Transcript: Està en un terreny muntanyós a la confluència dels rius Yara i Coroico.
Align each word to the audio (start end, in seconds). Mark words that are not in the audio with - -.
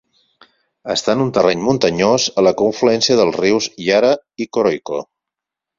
Està 0.93 1.15
en 1.17 1.21
un 1.25 1.29
terreny 1.37 1.61
muntanyós 1.67 2.27
a 2.43 2.47
la 2.49 2.55
confluència 2.65 3.21
dels 3.21 3.41
rius 3.45 3.71
Yara 3.91 4.13
i 4.47 4.53
Coroico. 4.59 5.07